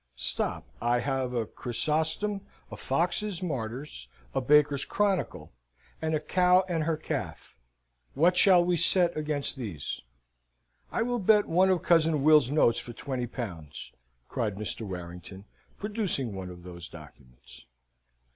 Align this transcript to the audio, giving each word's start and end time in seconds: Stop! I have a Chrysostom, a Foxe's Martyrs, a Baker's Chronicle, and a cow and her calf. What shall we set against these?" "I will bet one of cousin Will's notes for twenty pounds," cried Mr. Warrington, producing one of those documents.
Stop! 0.15 0.67
I 0.81 0.97
have 1.01 1.31
a 1.31 1.45
Chrysostom, 1.45 2.41
a 2.71 2.75
Foxe's 2.75 3.43
Martyrs, 3.43 4.07
a 4.33 4.41
Baker's 4.41 4.83
Chronicle, 4.83 5.53
and 6.01 6.15
a 6.15 6.19
cow 6.19 6.65
and 6.67 6.85
her 6.85 6.97
calf. 6.97 7.55
What 8.15 8.35
shall 8.35 8.65
we 8.65 8.77
set 8.77 9.15
against 9.15 9.57
these?" 9.57 10.01
"I 10.91 11.03
will 11.03 11.19
bet 11.19 11.45
one 11.47 11.69
of 11.69 11.83
cousin 11.83 12.23
Will's 12.23 12.49
notes 12.49 12.79
for 12.79 12.93
twenty 12.93 13.27
pounds," 13.27 13.91
cried 14.27 14.55
Mr. 14.55 14.87
Warrington, 14.87 15.45
producing 15.77 16.33
one 16.33 16.49
of 16.49 16.63
those 16.63 16.89
documents. 16.89 17.67